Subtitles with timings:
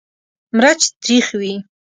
[0.57, 1.53] مرچ تریخ وي.